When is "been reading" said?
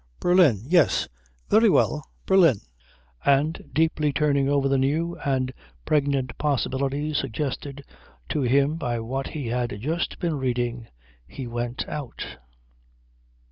10.17-10.87